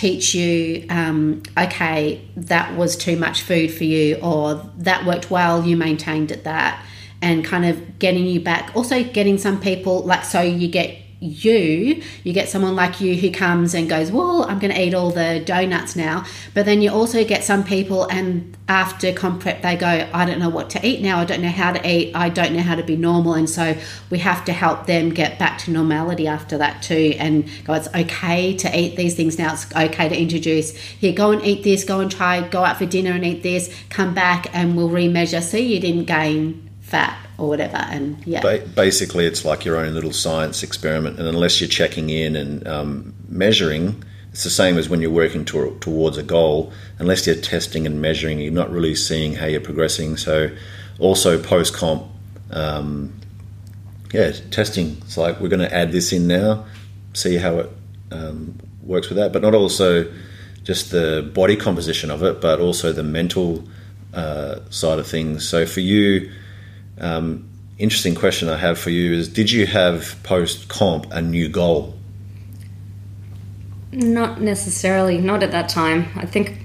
teach 0.00 0.34
you. 0.34 0.86
Um, 0.88 1.42
okay, 1.58 2.26
that 2.36 2.76
was 2.76 2.96
too 2.96 3.16
much 3.16 3.42
food 3.42 3.72
for 3.72 3.84
you, 3.84 4.16
or 4.16 4.54
that 4.78 5.04
worked 5.04 5.30
well. 5.30 5.64
You 5.64 5.76
maintained 5.76 6.32
at 6.32 6.44
that, 6.44 6.82
and 7.20 7.44
kind 7.44 7.66
of 7.66 7.98
getting 7.98 8.24
you 8.24 8.40
back. 8.40 8.72
Also, 8.74 9.04
getting 9.04 9.36
some 9.36 9.60
people 9.60 10.02
like 10.02 10.24
so 10.24 10.40
you 10.40 10.68
get 10.68 10.96
you, 11.20 12.02
you 12.24 12.32
get 12.32 12.48
someone 12.48 12.74
like 12.74 13.00
you 13.00 13.14
who 13.14 13.30
comes 13.30 13.74
and 13.74 13.88
goes, 13.88 14.10
Well, 14.10 14.44
I'm 14.44 14.58
going 14.58 14.72
to 14.72 14.80
eat 14.80 14.94
all 14.94 15.10
the 15.10 15.42
donuts 15.44 15.94
now. 15.94 16.24
But 16.54 16.64
then 16.64 16.80
you 16.80 16.90
also 16.90 17.24
get 17.24 17.44
some 17.44 17.62
people, 17.62 18.06
and 18.06 18.56
after 18.68 19.12
comp 19.12 19.42
prep, 19.42 19.60
they 19.60 19.76
go, 19.76 20.08
I 20.14 20.24
don't 20.24 20.38
know 20.38 20.48
what 20.48 20.70
to 20.70 20.86
eat 20.86 21.02
now. 21.02 21.18
I 21.18 21.26
don't 21.26 21.42
know 21.42 21.50
how 21.50 21.72
to 21.72 21.88
eat. 21.88 22.16
I 22.16 22.30
don't 22.30 22.54
know 22.54 22.62
how 22.62 22.74
to 22.74 22.82
be 22.82 22.96
normal. 22.96 23.34
And 23.34 23.50
so 23.50 23.76
we 24.08 24.18
have 24.20 24.46
to 24.46 24.52
help 24.52 24.86
them 24.86 25.10
get 25.10 25.38
back 25.38 25.58
to 25.60 25.70
normality 25.70 26.26
after 26.26 26.56
that, 26.56 26.82
too. 26.82 27.14
And 27.18 27.48
go, 27.64 27.74
It's 27.74 27.88
okay 27.88 28.56
to 28.56 28.78
eat 28.78 28.96
these 28.96 29.14
things 29.14 29.38
now. 29.38 29.52
It's 29.52 29.70
okay 29.76 30.08
to 30.08 30.18
introduce, 30.18 30.74
Here, 30.74 31.12
go 31.12 31.32
and 31.32 31.44
eat 31.44 31.64
this, 31.64 31.84
go 31.84 32.00
and 32.00 32.10
try, 32.10 32.48
go 32.48 32.64
out 32.64 32.78
for 32.78 32.86
dinner 32.86 33.12
and 33.12 33.26
eat 33.26 33.42
this, 33.42 33.74
come 33.90 34.14
back, 34.14 34.46
and 34.54 34.74
we'll 34.74 34.88
remeasure. 34.88 35.42
See, 35.42 35.74
you 35.74 35.80
didn't 35.80 36.04
gain 36.04 36.70
fat 36.80 37.18
or 37.40 37.48
whatever. 37.48 37.78
And 37.78 38.24
yeah. 38.26 38.42
Ba- 38.42 38.66
basically, 38.76 39.24
it's 39.24 39.44
like 39.44 39.64
your 39.64 39.78
own 39.78 39.94
little 39.94 40.12
science 40.12 40.62
experiment, 40.62 41.18
and 41.18 41.26
unless 41.26 41.60
you're 41.60 41.70
checking 41.70 42.10
in 42.10 42.36
and 42.36 42.66
um, 42.68 43.14
measuring, 43.28 44.04
it's 44.30 44.44
the 44.44 44.50
same 44.50 44.76
as 44.76 44.88
when 44.88 45.00
you're 45.00 45.10
working 45.10 45.44
to- 45.46 45.76
towards 45.80 46.18
a 46.18 46.22
goal. 46.22 46.70
Unless 46.98 47.26
you're 47.26 47.36
testing 47.36 47.86
and 47.86 48.00
measuring, 48.00 48.40
you're 48.40 48.52
not 48.52 48.70
really 48.70 48.94
seeing 48.94 49.34
how 49.34 49.46
you're 49.46 49.60
progressing. 49.60 50.18
So, 50.18 50.50
also 50.98 51.42
post 51.42 51.72
comp, 51.74 52.04
um, 52.50 53.18
yeah, 54.12 54.32
testing. 54.50 54.98
It's 55.00 55.16
like 55.16 55.40
we're 55.40 55.48
going 55.48 55.66
to 55.66 55.74
add 55.74 55.92
this 55.92 56.12
in 56.12 56.26
now, 56.26 56.66
see 57.14 57.36
how 57.36 57.58
it 57.60 57.70
um, 58.12 58.58
works 58.82 59.08
with 59.08 59.16
that, 59.16 59.32
but 59.32 59.40
not 59.40 59.54
also 59.54 60.12
just 60.62 60.90
the 60.90 61.28
body 61.34 61.56
composition 61.56 62.10
of 62.10 62.22
it, 62.22 62.42
but 62.42 62.60
also 62.60 62.92
the 62.92 63.02
mental 63.02 63.66
uh, 64.12 64.56
side 64.68 64.98
of 64.98 65.06
things. 65.06 65.48
So, 65.48 65.64
for 65.64 65.80
you, 65.80 66.30
um, 67.00 67.48
interesting 67.78 68.14
question 68.14 68.48
I 68.48 68.56
have 68.56 68.78
for 68.78 68.90
you 68.90 69.12
is: 69.12 69.28
Did 69.28 69.50
you 69.50 69.66
have 69.66 70.16
post 70.22 70.68
comp 70.68 71.10
a 71.10 71.20
new 71.22 71.48
goal? 71.48 71.94
Not 73.92 74.40
necessarily, 74.40 75.18
not 75.18 75.42
at 75.42 75.50
that 75.50 75.68
time. 75.68 76.08
I 76.14 76.26
think 76.26 76.58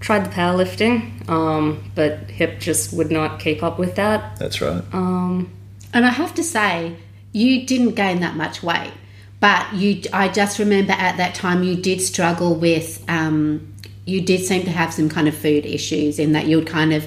tried 0.00 0.24
the 0.24 0.30
powerlifting, 0.30 1.28
um, 1.28 1.90
but 1.94 2.30
hip 2.30 2.58
just 2.58 2.92
would 2.92 3.10
not 3.10 3.38
keep 3.38 3.62
up 3.62 3.78
with 3.78 3.94
that. 3.96 4.36
That's 4.36 4.60
right. 4.60 4.82
Um, 4.92 5.52
And 5.92 6.06
I 6.06 6.10
have 6.10 6.34
to 6.36 6.42
say, 6.42 6.96
you 7.32 7.66
didn't 7.66 7.94
gain 7.94 8.20
that 8.20 8.36
much 8.36 8.62
weight, 8.62 8.92
but 9.38 9.72
you. 9.74 10.02
I 10.12 10.28
just 10.28 10.58
remember 10.58 10.92
at 10.92 11.16
that 11.18 11.34
time 11.34 11.62
you 11.62 11.76
did 11.76 12.00
struggle 12.00 12.54
with. 12.54 13.04
Um, 13.08 13.74
you 14.06 14.20
did 14.20 14.44
seem 14.44 14.64
to 14.64 14.70
have 14.70 14.92
some 14.92 15.08
kind 15.08 15.28
of 15.28 15.36
food 15.36 15.64
issues 15.64 16.18
in 16.18 16.32
that 16.32 16.46
you 16.46 16.56
would 16.56 16.66
kind 16.66 16.92
of 16.92 17.06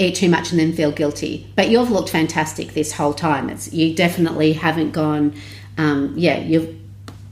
eat 0.00 0.14
too 0.14 0.28
much 0.28 0.50
and 0.50 0.58
then 0.58 0.72
feel 0.72 0.90
guilty. 0.90 1.46
But 1.56 1.68
you've 1.68 1.90
looked 1.90 2.10
fantastic 2.10 2.72
this 2.72 2.92
whole 2.92 3.14
time. 3.14 3.50
It's 3.50 3.72
you 3.72 3.94
definitely 3.94 4.54
haven't 4.54 4.92
gone. 4.92 5.34
Um, 5.78 6.14
yeah, 6.16 6.38
you've 6.38 6.76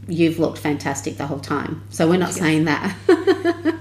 you've 0.07 0.39
looked 0.39 0.59
fantastic 0.59 1.17
the 1.17 1.27
whole 1.27 1.41
time. 1.41 1.83
So 1.91 2.09
we're 2.09 2.19
not 2.19 2.33
saying 2.33 2.67
that. 2.67 2.95
but 3.07 3.75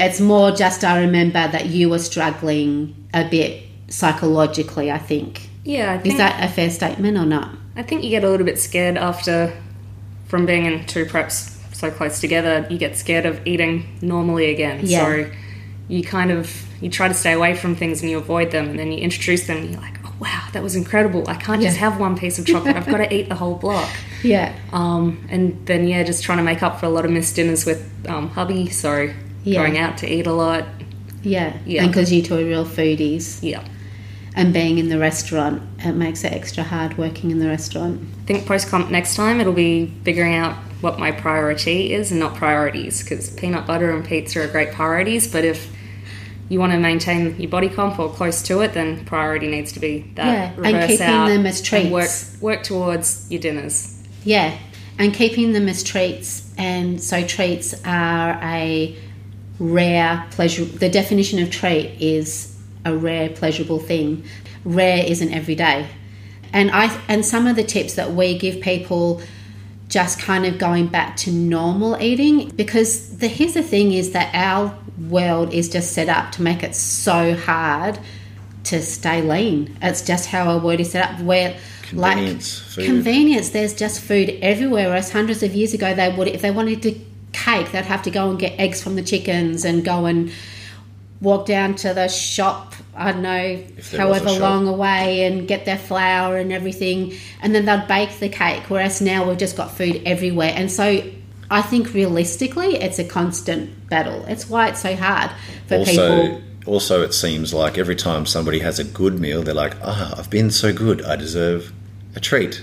it's 0.00 0.20
more 0.20 0.50
just 0.50 0.84
I 0.84 1.00
remember 1.00 1.46
that 1.48 1.66
you 1.66 1.88
were 1.88 1.98
struggling 1.98 2.94
a 3.14 3.28
bit 3.28 3.64
psychologically, 3.88 4.90
I 4.90 4.98
think. 4.98 5.48
yeah, 5.64 5.92
I 5.92 6.06
Is 6.06 6.16
that 6.16 6.42
a 6.42 6.52
fair 6.52 6.70
statement 6.70 7.18
or 7.18 7.26
not? 7.26 7.50
I 7.76 7.82
think 7.82 8.04
you 8.04 8.10
get 8.10 8.24
a 8.24 8.28
little 8.28 8.46
bit 8.46 8.58
scared 8.58 8.96
after 8.96 9.52
from 10.26 10.46
being 10.46 10.66
in 10.66 10.84
two 10.86 11.04
preps 11.06 11.50
so 11.74 11.90
close 11.90 12.20
together. 12.20 12.66
You 12.70 12.78
get 12.78 12.96
scared 12.96 13.26
of 13.26 13.46
eating 13.46 13.98
normally 14.02 14.50
again. 14.50 14.80
Yeah. 14.82 15.04
So 15.04 15.30
you 15.88 16.02
kind 16.02 16.30
of 16.30 16.64
you 16.82 16.90
try 16.90 17.08
to 17.08 17.14
stay 17.14 17.32
away 17.32 17.54
from 17.54 17.74
things 17.76 18.02
and 18.02 18.10
you 18.10 18.18
avoid 18.18 18.50
them, 18.50 18.68
and 18.68 18.78
then 18.78 18.92
you 18.92 18.98
introduce 18.98 19.46
them, 19.46 19.56
and 19.58 19.70
you're 19.70 19.80
like, 19.80 19.98
oh 20.04 20.12
wow, 20.20 20.48
that 20.52 20.62
was 20.62 20.74
incredible. 20.76 21.24
I 21.28 21.34
can't 21.34 21.62
just 21.62 21.76
have 21.78 21.98
one 21.98 22.18
piece 22.18 22.38
of 22.38 22.46
chocolate. 22.46 22.76
I've 22.76 22.86
got 22.86 22.98
to 22.98 23.14
eat 23.18 23.28
the 23.28 23.34
whole 23.36 23.54
block. 23.54 23.88
Yeah. 24.22 24.54
Um, 24.72 25.24
and 25.30 25.64
then 25.66 25.86
yeah, 25.88 26.02
just 26.02 26.22
trying 26.22 26.38
to 26.38 26.44
make 26.44 26.62
up 26.62 26.78
for 26.80 26.86
a 26.86 26.90
lot 26.90 27.04
of 27.04 27.10
missed 27.10 27.36
dinners 27.36 27.64
with 27.64 27.88
um, 28.08 28.28
hubby. 28.30 28.68
So 28.70 29.12
Yeah. 29.44 29.60
going 29.62 29.78
out 29.78 29.98
to 29.98 30.12
eat 30.12 30.26
a 30.26 30.32
lot. 30.32 30.64
Yeah. 31.22 31.56
Yeah. 31.66 31.86
Because 31.86 32.12
you 32.12 32.22
two 32.22 32.34
are 32.36 32.44
real 32.44 32.64
foodies 32.64 33.40
Yeah. 33.42 33.64
and 34.36 34.52
being 34.52 34.78
in 34.78 34.88
the 34.88 34.98
restaurant, 34.98 35.62
it 35.80 35.92
makes 35.94 36.22
it 36.24 36.32
extra 36.32 36.62
hard 36.64 36.98
working 36.98 37.30
in 37.30 37.38
the 37.40 37.46
restaurant. 37.48 38.00
I 38.22 38.26
think 38.26 38.46
post 38.46 38.68
comp 38.68 38.90
next 38.90 39.16
time 39.16 39.40
it'll 39.40 39.52
be 39.52 39.92
figuring 40.04 40.34
out 40.34 40.54
what 40.80 40.98
my 40.98 41.10
priority 41.12 41.92
is 41.92 42.10
and 42.10 42.18
not 42.20 42.34
priorities 42.36 43.02
because 43.02 43.30
peanut 43.30 43.66
butter 43.66 43.90
and 43.90 44.04
pizza 44.04 44.40
are 44.42 44.48
great 44.48 44.72
priorities. 44.72 45.26
But 45.30 45.44
if 45.44 45.70
you 46.52 46.60
want 46.60 46.72
to 46.72 46.78
maintain 46.78 47.40
your 47.40 47.48
body 47.48 47.70
comp 47.70 47.98
or 47.98 48.10
close 48.10 48.42
to 48.42 48.60
it, 48.60 48.74
then 48.74 49.06
priority 49.06 49.46
needs 49.46 49.72
to 49.72 49.80
be 49.80 50.00
that 50.16 50.54
Yeah, 50.58 50.62
and 50.62 50.86
keeping 50.86 51.06
them 51.06 51.46
as 51.46 51.72
and 51.72 51.90
work 51.90 52.04
treats. 52.04 52.42
work 52.42 52.62
towards 52.62 53.30
your 53.30 53.40
dinners. 53.40 53.98
Yeah. 54.22 54.58
And 54.98 55.14
keeping 55.14 55.52
them 55.52 55.66
as 55.66 55.82
treats. 55.82 56.52
And 56.58 57.02
so 57.02 57.26
treats 57.26 57.74
are 57.86 58.38
a 58.42 58.94
rare 59.58 60.26
pleasure. 60.32 60.66
The 60.66 60.90
definition 60.90 61.38
of 61.38 61.50
treat 61.50 61.96
is 61.98 62.54
a 62.84 62.94
rare 62.94 63.30
pleasurable 63.30 63.78
thing. 63.78 64.24
Rare 64.66 65.02
isn't 65.06 65.32
every 65.32 65.54
day. 65.54 65.88
And 66.52 66.70
I 66.70 66.94
and 67.08 67.24
some 67.24 67.46
of 67.46 67.56
the 67.56 67.64
tips 67.64 67.94
that 67.94 68.12
we 68.12 68.36
give 68.36 68.60
people 68.60 69.22
just 69.88 70.18
kind 70.18 70.44
of 70.44 70.58
going 70.58 70.88
back 70.88 71.16
to 71.16 71.32
normal 71.32 71.96
eating 72.00 72.50
because 72.50 73.16
the 73.18 73.28
here's 73.28 73.54
the 73.54 73.62
thing 73.62 73.92
is 73.92 74.12
that 74.12 74.34
our 74.34 74.78
world 74.98 75.52
is 75.52 75.68
just 75.68 75.92
set 75.92 76.08
up 76.08 76.32
to 76.32 76.42
make 76.42 76.62
it 76.62 76.74
so 76.74 77.34
hard 77.34 77.98
to 78.64 78.82
stay 78.82 79.22
lean. 79.22 79.76
It's 79.82 80.02
just 80.02 80.26
how 80.28 80.48
our 80.48 80.58
world 80.58 80.80
is 80.80 80.92
set 80.92 81.10
up 81.10 81.20
where 81.20 81.56
Convenience, 81.92 82.60
like 82.62 82.74
food. 82.74 82.86
convenience 82.86 83.50
there's 83.50 83.74
just 83.74 84.00
food 84.00 84.30
everywhere 84.40 84.88
whereas 84.88 85.12
hundreds 85.12 85.42
of 85.42 85.54
years 85.54 85.74
ago 85.74 85.94
they 85.94 86.08
would 86.14 86.26
if 86.26 86.40
they 86.40 86.50
wanted 86.50 86.82
to 86.82 86.98
cake 87.32 87.70
they'd 87.70 87.84
have 87.84 88.02
to 88.02 88.10
go 88.10 88.30
and 88.30 88.38
get 88.38 88.58
eggs 88.58 88.82
from 88.82 88.94
the 88.94 89.02
chickens 89.02 89.64
and 89.66 89.84
go 89.84 90.06
and 90.06 90.32
walk 91.20 91.44
down 91.44 91.74
to 91.74 91.92
the 91.92 92.08
shop 92.08 92.74
I 92.96 93.12
don't 93.12 93.22
know 93.22 93.56
there 93.90 94.06
was 94.06 94.22
a 94.22 94.24
however 94.24 94.40
long 94.40 94.66
away 94.66 95.26
and 95.26 95.46
get 95.46 95.66
their 95.66 95.76
flour 95.76 96.38
and 96.38 96.50
everything 96.50 97.12
and 97.42 97.54
then 97.54 97.66
they'd 97.66 97.86
bake 97.86 98.18
the 98.18 98.30
cake 98.30 98.62
whereas 98.68 99.02
now 99.02 99.28
we've 99.28 99.36
just 99.36 99.56
got 99.56 99.70
food 99.70 100.00
everywhere 100.06 100.52
and 100.54 100.72
so 100.72 101.02
I 101.52 101.62
think 101.62 101.92
realistically 101.94 102.76
it's 102.76 102.98
a 102.98 103.04
constant 103.04 103.88
battle 103.90 104.24
it's 104.26 104.48
why 104.48 104.68
it's 104.70 104.80
so 104.82 104.96
hard 104.96 105.30
for 105.68 105.76
also, 105.76 106.22
people 106.22 106.42
also, 106.64 107.02
it 107.02 107.12
seems 107.12 107.52
like 107.52 107.76
every 107.76 107.96
time 107.96 108.24
somebody 108.24 108.60
has 108.60 108.78
a 108.78 108.84
good 108.84 109.18
meal, 109.18 109.42
they're 109.42 109.52
like, 109.52 109.74
"Ah, 109.82 110.14
I've 110.16 110.30
been 110.30 110.50
so 110.50 110.72
good, 110.72 111.02
I 111.02 111.16
deserve 111.16 111.72
a 112.14 112.20
treat." 112.20 112.62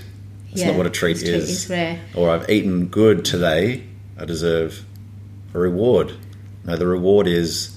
It's 0.52 0.60
Yeah, 0.62 0.68
not 0.68 0.76
what 0.78 0.86
a 0.86 0.90
treat 0.90 1.18
a 1.18 1.20
treat 1.20 1.34
is. 1.34 1.50
is 1.50 1.68
rare. 1.70 1.98
Or 2.14 2.30
I've 2.30 2.48
eaten 2.48 2.86
good 2.86 3.24
today, 3.26 3.82
I 4.18 4.24
deserve 4.24 4.84
a 5.54 5.58
reward. 5.58 6.12
No, 6.64 6.76
the 6.76 6.86
reward 6.86 7.26
is 7.26 7.76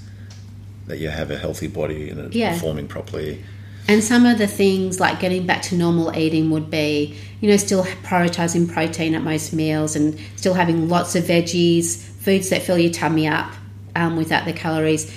that 0.88 1.00
you 1.00 1.10
have 1.10 1.29
a 1.29 1.38
healthy 1.38 1.67
body 1.67 2.10
and 2.10 2.20
it's 2.22 2.36
Yeah. 2.36 2.53
performing 2.53 2.88
properly. 2.88 3.43
And 3.88 4.04
some 4.04 4.25
of 4.25 4.38
the 4.38 4.48
things 4.48 5.00
like 5.00 5.20
getting 5.20 5.46
back 5.46 5.62
to 5.63 5.75
normal 5.75 6.16
eating 6.18 6.50
would 6.52 6.70
be, 6.70 7.18
you 7.42 7.50
know, 7.50 7.58
still 7.58 7.84
prioritizing 7.84 8.72
protein 8.72 9.13
at 9.13 9.24
most 9.24 9.52
meals 9.52 9.96
and 9.96 10.18
still 10.36 10.54
having 10.54 10.88
lots 10.88 11.16
of 11.16 11.25
veggies, 11.25 11.98
foods 11.98 12.50
that 12.50 12.62
fill 12.62 12.78
your 12.78 12.92
tummy 12.92 13.28
up 13.28 13.52
um, 13.96 14.16
without 14.16 14.46
the 14.46 14.54
calories. 14.54 15.13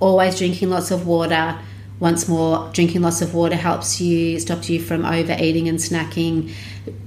Always 0.00 0.36
drinking 0.38 0.70
lots 0.70 0.90
of 0.90 1.06
water. 1.06 1.58
Once 1.98 2.28
more, 2.28 2.70
drinking 2.72 3.02
lots 3.02 3.20
of 3.20 3.34
water 3.34 3.56
helps 3.56 4.00
you, 4.00 4.38
stops 4.38 4.70
you 4.70 4.80
from 4.80 5.04
overeating 5.04 5.68
and 5.68 5.78
snacking. 5.78 6.52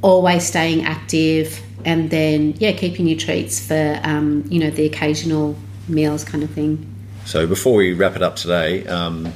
Always 0.03 0.45
staying 0.45 0.85
active, 0.85 1.59
and 1.83 2.11
then 2.11 2.53
yeah, 2.59 2.73
keeping 2.73 3.07
your 3.07 3.17
treats 3.17 3.65
for 3.65 3.99
um, 4.03 4.45
you 4.49 4.59
know 4.59 4.69
the 4.69 4.85
occasional 4.85 5.55
meals 5.87 6.23
kind 6.23 6.43
of 6.43 6.51
thing. 6.51 6.87
So 7.25 7.47
before 7.47 7.73
we 7.75 7.93
wrap 7.93 8.15
it 8.15 8.21
up 8.21 8.35
today, 8.35 8.85
um, 8.85 9.33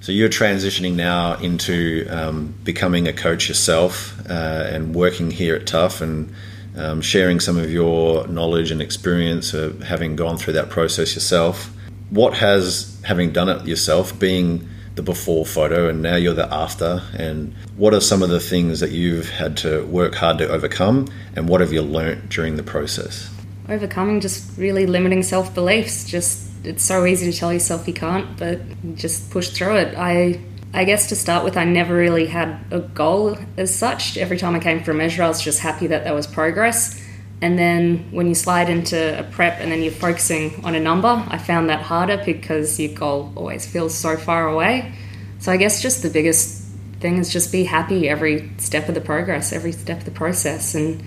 so 0.00 0.12
you're 0.12 0.28
transitioning 0.28 0.94
now 0.94 1.34
into 1.34 2.06
um, 2.08 2.54
becoming 2.64 3.08
a 3.08 3.12
coach 3.12 3.48
yourself 3.48 4.18
uh, 4.30 4.68
and 4.70 4.94
working 4.94 5.30
here 5.30 5.56
at 5.56 5.66
Tuff 5.66 6.00
and 6.00 6.32
um, 6.76 7.00
sharing 7.00 7.40
some 7.40 7.58
of 7.58 7.70
your 7.70 8.26
knowledge 8.28 8.70
and 8.70 8.80
experience 8.80 9.52
of 9.54 9.82
having 9.82 10.14
gone 10.14 10.38
through 10.38 10.54
that 10.54 10.70
process 10.70 11.14
yourself. 11.14 11.70
What 12.10 12.34
has 12.34 13.00
having 13.04 13.32
done 13.32 13.48
it 13.48 13.66
yourself, 13.66 14.18
being 14.18 14.68
the 14.94 15.02
before 15.02 15.44
photo 15.44 15.88
and 15.88 16.02
now 16.02 16.16
you're 16.16 16.34
the 16.34 16.52
after, 16.52 17.02
and 17.16 17.54
what 17.76 17.92
are 17.92 18.00
some 18.00 18.22
of 18.22 18.30
the 18.30 18.40
things 18.40 18.80
that 18.80 18.90
you've 18.90 19.28
had 19.30 19.56
to 19.58 19.84
work 19.86 20.14
hard 20.14 20.38
to 20.38 20.48
overcome, 20.48 21.08
and 21.36 21.48
what 21.48 21.60
have 21.60 21.72
you 21.72 21.82
learnt 21.82 22.28
during 22.28 22.56
the 22.56 22.62
process? 22.62 23.30
Overcoming 23.68 24.20
just 24.20 24.56
really 24.56 24.86
limiting 24.86 25.22
self 25.22 25.54
beliefs. 25.54 26.04
Just 26.04 26.47
it's 26.64 26.84
so 26.84 27.04
easy 27.04 27.30
to 27.30 27.36
tell 27.36 27.52
yourself 27.52 27.86
you 27.86 27.94
can't, 27.94 28.36
but 28.36 28.60
just 28.94 29.30
push 29.30 29.50
through 29.50 29.76
it. 29.76 29.94
I 29.96 30.40
I 30.74 30.84
guess 30.84 31.08
to 31.08 31.16
start 31.16 31.44
with, 31.44 31.56
I 31.56 31.64
never 31.64 31.94
really 31.94 32.26
had 32.26 32.60
a 32.70 32.80
goal 32.80 33.38
as 33.56 33.74
such. 33.74 34.18
Every 34.18 34.36
time 34.36 34.54
I 34.54 34.58
came 34.58 34.82
for 34.82 34.90
a 34.90 34.94
measure, 34.94 35.22
I 35.22 35.28
was 35.28 35.42
just 35.42 35.60
happy 35.60 35.86
that 35.86 36.04
there 36.04 36.14
was 36.14 36.26
progress. 36.26 37.02
And 37.40 37.58
then 37.58 38.08
when 38.10 38.26
you 38.26 38.34
slide 38.34 38.68
into 38.68 39.18
a 39.18 39.22
prep 39.22 39.60
and 39.60 39.72
then 39.72 39.82
you're 39.82 39.92
focusing 39.92 40.62
on 40.64 40.74
a 40.74 40.80
number, 40.80 41.24
I 41.28 41.38
found 41.38 41.70
that 41.70 41.82
harder 41.82 42.22
because 42.22 42.78
your 42.78 42.92
goal 42.94 43.32
always 43.34 43.64
feels 43.64 43.94
so 43.94 44.16
far 44.16 44.48
away. 44.48 44.92
So 45.38 45.52
I 45.52 45.56
guess 45.56 45.80
just 45.80 46.02
the 46.02 46.10
biggest 46.10 46.64
thing 47.00 47.16
is 47.18 47.32
just 47.32 47.52
be 47.52 47.64
happy 47.64 48.08
every 48.08 48.50
step 48.58 48.88
of 48.88 48.94
the 48.94 49.00
progress, 49.00 49.52
every 49.52 49.72
step 49.72 49.98
of 49.98 50.04
the 50.04 50.10
process, 50.10 50.74
and 50.74 51.02